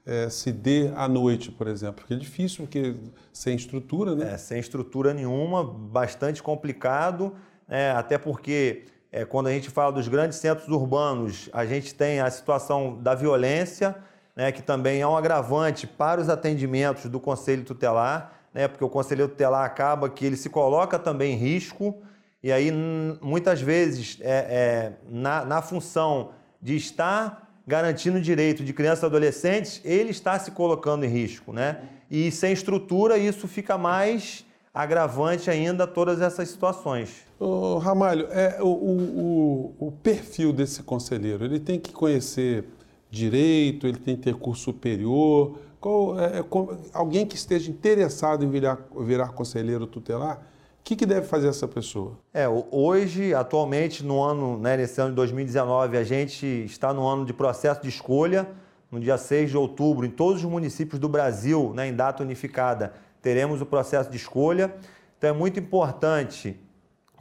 é, 0.06 0.28
se 0.28 0.52
dê 0.52 0.92
à 0.94 1.08
noite, 1.08 1.50
por 1.50 1.66
exemplo, 1.66 1.96
porque 1.96 2.14
é 2.14 2.16
difícil, 2.16 2.64
porque 2.64 2.94
sem 3.32 3.56
estrutura, 3.56 4.14
né? 4.14 4.34
É, 4.34 4.36
sem 4.36 4.60
estrutura 4.60 5.12
nenhuma, 5.12 5.64
bastante 5.64 6.42
complicado, 6.42 7.34
é, 7.68 7.90
até 7.90 8.16
porque 8.16 8.84
é, 9.10 9.24
quando 9.24 9.48
a 9.48 9.52
gente 9.52 9.70
fala 9.70 9.90
dos 9.90 10.06
grandes 10.06 10.38
centros 10.38 10.68
urbanos, 10.68 11.50
a 11.52 11.66
gente 11.66 11.92
tem 11.94 12.20
a 12.20 12.30
situação 12.30 13.02
da 13.02 13.14
violência, 13.14 13.96
né, 14.40 14.50
que 14.50 14.62
também 14.62 15.02
é 15.02 15.06
um 15.06 15.14
agravante 15.14 15.86
para 15.86 16.18
os 16.18 16.30
atendimentos 16.30 17.10
do 17.10 17.20
Conselho 17.20 17.62
Tutelar, 17.62 18.32
né, 18.54 18.66
porque 18.66 18.82
o 18.82 18.88
Conselheiro 18.88 19.30
Tutelar 19.30 19.66
acaba 19.66 20.08
que 20.08 20.24
ele 20.24 20.34
se 20.34 20.48
coloca 20.48 20.98
também 20.98 21.34
em 21.34 21.36
risco, 21.36 21.98
e 22.42 22.50
aí 22.50 22.72
muitas 23.20 23.60
vezes 23.60 24.16
é, 24.22 24.30
é 24.30 24.92
na, 25.10 25.44
na 25.44 25.60
função 25.60 26.30
de 26.58 26.74
estar 26.74 27.50
garantindo 27.66 28.16
o 28.16 28.20
direito 28.20 28.64
de 28.64 28.72
crianças 28.72 29.02
e 29.02 29.06
adolescentes, 29.06 29.78
ele 29.84 30.08
está 30.08 30.38
se 30.38 30.52
colocando 30.52 31.04
em 31.04 31.08
risco, 31.08 31.52
né? 31.52 31.82
E 32.10 32.32
sem 32.32 32.54
estrutura 32.54 33.18
isso 33.18 33.46
fica 33.46 33.76
mais 33.76 34.46
agravante 34.72 35.50
ainda 35.50 35.86
todas 35.86 36.22
essas 36.22 36.48
situações. 36.48 37.26
Ô, 37.38 37.76
Ramalho, 37.76 38.26
é, 38.30 38.56
o, 38.62 38.68
o, 38.68 39.74
o 39.78 39.92
perfil 40.02 40.50
desse 40.50 40.82
conselheiro, 40.82 41.44
ele 41.44 41.60
tem 41.60 41.78
que 41.78 41.92
conhecer 41.92 42.64
direito, 43.10 43.86
ele 43.86 43.98
tem 43.98 44.16
que 44.16 44.22
ter 44.22 44.34
curso 44.34 44.64
superior? 44.64 45.58
Qual, 45.80 46.18
é, 46.18 46.38
é 46.38 46.44
alguém 46.92 47.26
que 47.26 47.34
esteja 47.34 47.70
interessado 47.70 48.44
em 48.44 48.50
virar, 48.50 48.78
virar 49.00 49.28
conselheiro 49.28 49.86
tutelar, 49.86 50.46
o 50.80 50.82
que, 50.82 50.96
que, 50.96 51.06
deve 51.06 51.26
fazer 51.26 51.48
essa 51.48 51.68
pessoa? 51.68 52.18
É, 52.32 52.46
hoje, 52.48 53.34
atualmente, 53.34 54.04
no 54.04 54.22
ano, 54.22 54.58
né, 54.58 54.76
nesse 54.76 55.00
ano 55.00 55.10
de 55.10 55.16
2019, 55.16 55.96
a 55.96 56.02
gente 56.02 56.46
está 56.46 56.92
no 56.92 57.06
ano 57.06 57.24
de 57.24 57.32
processo 57.32 57.82
de 57.82 57.88
escolha. 57.88 58.48
No 58.90 58.98
dia 58.98 59.16
6 59.16 59.50
de 59.50 59.56
outubro, 59.56 60.04
em 60.04 60.10
todos 60.10 60.42
os 60.42 60.50
municípios 60.50 60.98
do 60.98 61.08
Brasil, 61.08 61.72
né, 61.74 61.86
em 61.86 61.94
data 61.94 62.24
unificada, 62.24 62.92
teremos 63.22 63.60
o 63.60 63.66
processo 63.66 64.10
de 64.10 64.16
escolha. 64.16 64.74
Então 65.16 65.30
é 65.30 65.32
muito 65.32 65.60
importante 65.60 66.58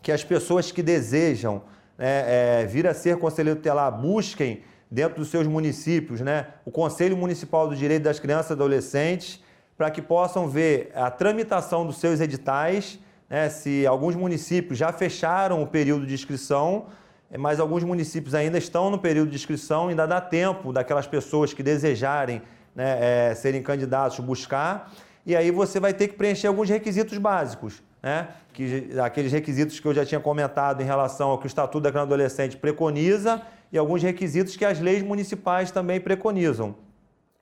que 0.01 0.11
as 0.11 0.23
pessoas 0.23 0.71
que 0.71 0.81
desejam 0.81 1.61
né, 1.95 2.61
é, 2.61 2.65
vir 2.65 2.87
a 2.87 2.93
ser 2.93 3.17
conselheiro 3.17 3.57
tutelar 3.57 3.91
busquem 3.91 4.63
dentro 4.89 5.19
dos 5.19 5.29
seus 5.29 5.45
municípios, 5.45 6.21
né, 6.21 6.47
o 6.65 6.71
Conselho 6.71 7.15
Municipal 7.15 7.67
do 7.67 7.75
Direito 7.75 8.03
das 8.03 8.19
Crianças 8.19 8.49
e 8.49 8.53
Adolescentes, 8.53 9.43
para 9.77 9.91
que 9.91 10.01
possam 10.01 10.47
ver 10.47 10.91
a 10.95 11.11
tramitação 11.11 11.85
dos 11.85 11.97
seus 11.97 12.19
editais, 12.19 12.99
né, 13.29 13.49
se 13.49 13.85
alguns 13.85 14.15
municípios 14.15 14.77
já 14.77 14.91
fecharam 14.91 15.61
o 15.61 15.67
período 15.67 16.05
de 16.05 16.13
inscrição, 16.13 16.87
mas 17.37 17.59
alguns 17.59 17.83
municípios 17.83 18.33
ainda 18.33 18.57
estão 18.57 18.89
no 18.89 18.97
período 18.97 19.29
de 19.29 19.35
inscrição, 19.35 19.89
ainda 19.89 20.07
dá 20.07 20.19
tempo 20.19 20.73
daquelas 20.73 21.05
pessoas 21.05 21.53
que 21.53 21.61
desejarem 21.61 22.41
né, 22.75 23.29
é, 23.29 23.35
serem 23.35 23.61
candidatos 23.61 24.19
buscar, 24.19 24.91
e 25.25 25.35
aí 25.35 25.51
você 25.51 25.79
vai 25.79 25.93
ter 25.93 26.07
que 26.07 26.15
preencher 26.15 26.47
alguns 26.47 26.69
requisitos 26.69 27.17
básicos. 27.17 27.83
Né? 28.01 28.29
Que, 28.53 28.89
aqueles 29.03 29.31
requisitos 29.31 29.79
que 29.79 29.87
eu 29.87 29.93
já 29.93 30.05
tinha 30.05 30.19
comentado 30.19 30.81
em 30.81 30.85
relação 30.85 31.29
ao 31.29 31.37
que 31.37 31.45
o 31.45 31.47
Estatuto 31.47 31.81
da 31.81 31.91
Criança 31.91 32.05
e 32.05 32.13
Adolescente 32.13 32.57
preconiza 32.57 33.41
e 33.71 33.77
alguns 33.77 34.01
requisitos 34.01 34.55
que 34.55 34.65
as 34.65 34.79
leis 34.79 35.03
municipais 35.03 35.71
também 35.71 35.99
preconizam. 35.99 36.75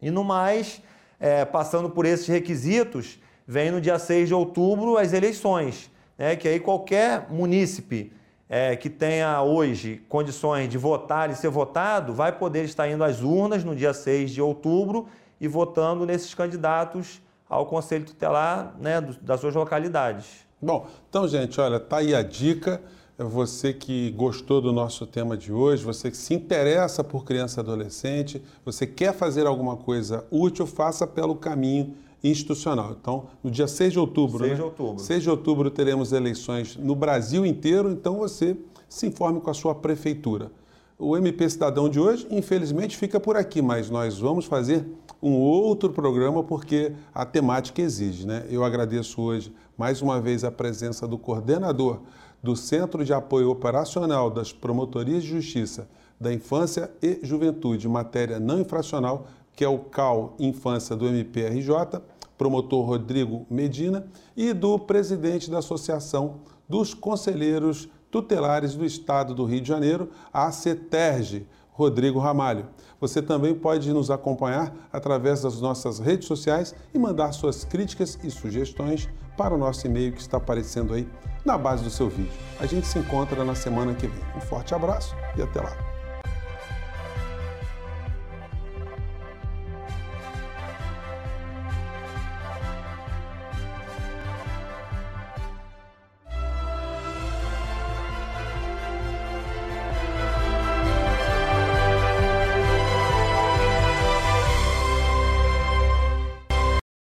E 0.01 0.11
no 0.11 0.23
mais, 0.23 0.81
é, 1.19 1.45
passando 1.45 1.89
por 1.89 2.05
esses 2.05 2.27
requisitos, 2.27 3.19
vem 3.47 3.71
no 3.71 3.79
dia 3.81 3.97
6 3.97 4.27
de 4.27 4.33
outubro 4.33 4.97
as 4.97 5.13
eleições, 5.13 5.89
né, 6.17 6.35
que 6.35 6.47
aí 6.47 6.59
qualquer 6.59 7.27
munícipe 7.29 8.11
é, 8.49 8.75
que 8.75 8.89
tenha 8.89 9.41
hoje 9.41 10.01
condições 10.07 10.69
de 10.69 10.77
votar 10.77 11.29
e 11.29 11.35
ser 11.35 11.49
votado 11.49 12.13
vai 12.13 12.31
poder 12.31 12.63
estar 12.65 12.87
indo 12.87 13.03
às 13.03 13.21
urnas 13.21 13.63
no 13.63 13.75
dia 13.75 13.93
6 13.93 14.31
de 14.31 14.41
outubro 14.41 15.07
e 15.39 15.47
votando 15.47 16.05
nesses 16.05 16.33
candidatos 16.33 17.21
ao 17.49 17.65
Conselho 17.65 18.05
Tutelar 18.05 18.75
né, 18.79 19.01
das 19.21 19.39
suas 19.39 19.55
localidades. 19.55 20.45
Bom, 20.61 20.87
então, 21.09 21.27
gente, 21.27 21.59
olha, 21.61 21.79
tá 21.79 21.97
aí 21.97 22.15
a 22.15 22.23
dica. 22.23 22.81
É 23.19 23.23
você 23.23 23.73
que 23.73 24.11
gostou 24.11 24.61
do 24.61 24.71
nosso 24.71 25.07
tema 25.07 25.35
de 25.35 25.51
hoje, 25.51 25.83
você 25.83 26.11
que 26.11 26.17
se 26.17 26.35
interessa 26.35 27.03
por 27.03 27.25
criança 27.25 27.59
e 27.59 27.63
adolescente, 27.63 28.39
você 28.63 28.85
quer 28.85 29.11
fazer 29.11 29.47
alguma 29.47 29.75
coisa 29.75 30.23
útil, 30.29 30.67
faça 30.67 31.07
pelo 31.07 31.35
caminho 31.35 31.95
institucional. 32.23 32.95
Então, 33.01 33.25
no 33.43 33.49
dia 33.49 33.67
6 33.67 33.93
de 33.93 33.99
outubro, 33.99 34.37
6 34.37 34.51
né? 34.51 34.55
de 34.55 34.61
outubro. 34.61 34.99
6 35.03 35.23
de 35.23 35.29
outubro 35.31 35.71
teremos 35.71 36.11
eleições 36.11 36.77
no 36.77 36.93
Brasil 36.93 37.43
inteiro, 37.43 37.89
então 37.89 38.17
você 38.17 38.55
se 38.87 39.07
informe 39.07 39.41
com 39.41 39.49
a 39.49 39.53
sua 39.53 39.73
prefeitura. 39.73 40.51
O 40.99 41.17
MP 41.17 41.49
Cidadão 41.49 41.89
de 41.89 41.99
hoje, 41.99 42.27
infelizmente, 42.29 42.95
fica 42.95 43.19
por 43.19 43.35
aqui, 43.35 43.63
mas 43.63 43.89
nós 43.89 44.19
vamos 44.19 44.45
fazer 44.45 44.85
um 45.21 45.33
outro 45.33 45.89
programa 45.91 46.43
porque 46.43 46.93
a 47.15 47.25
temática 47.25 47.81
exige, 47.81 48.27
né? 48.27 48.45
Eu 48.49 48.63
agradeço 48.63 49.19
hoje 49.19 49.51
mais 49.75 50.03
uma 50.03 50.21
vez 50.21 50.43
a 50.43 50.51
presença 50.51 51.07
do 51.07 51.17
coordenador 51.17 52.01
do 52.41 52.55
Centro 52.55 53.03
de 53.03 53.13
Apoio 53.13 53.49
Operacional 53.49 54.29
das 54.29 54.51
Promotorias 54.53 55.23
de 55.23 55.29
Justiça 55.29 55.87
da 56.19 56.33
Infância 56.33 56.91
e 57.01 57.19
Juventude 57.23 57.87
Matéria 57.87 58.39
Não 58.39 58.59
Infracional, 58.59 59.27
que 59.53 59.63
é 59.63 59.67
o 59.67 59.79
CAL 59.79 60.35
Infância 60.39 60.95
do 60.95 61.07
MPRJ, 61.07 62.01
promotor 62.37 62.85
Rodrigo 62.85 63.45
Medina, 63.49 64.07
e 64.35 64.53
do 64.53 64.77
presidente 64.77 65.49
da 65.49 65.59
Associação 65.59 66.41
dos 66.67 66.93
Conselheiros 66.93 67.87
Tutelares 68.09 68.75
do 68.75 68.85
Estado 68.85 69.33
do 69.33 69.45
Rio 69.45 69.61
de 69.61 69.67
Janeiro, 69.67 70.09
a 70.31 70.51
CETERG, 70.51 71.45
Rodrigo 71.71 72.19
Ramalho. 72.19 72.67
Você 72.99 73.21
também 73.21 73.53
pode 73.53 73.91
nos 73.93 74.09
acompanhar 74.09 74.73
através 74.91 75.41
das 75.41 75.61
nossas 75.61 75.99
redes 75.99 76.27
sociais 76.27 76.73
e 76.93 76.97
mandar 76.97 77.31
suas 77.33 77.63
críticas 77.63 78.17
e 78.23 78.31
sugestões 78.31 79.07
para 79.37 79.53
o 79.53 79.57
nosso 79.57 79.85
e-mail 79.85 80.13
que 80.13 80.21
está 80.21 80.37
aparecendo 80.37 80.93
aí 80.93 81.07
na 81.47 81.57
base 81.57 81.83
do 81.83 81.89
seu 81.89 82.09
vídeo. 82.09 82.31
A 82.59 82.65
gente 82.65 82.85
se 82.85 82.99
encontra 82.99 83.43
na 83.43 83.55
semana 83.55 83.95
que 83.95 84.05
vem. 84.05 84.23
Um 84.35 84.41
forte 84.41 84.75
abraço 84.75 85.15
e 85.35 85.41
até 85.41 85.61
lá. 85.61 85.86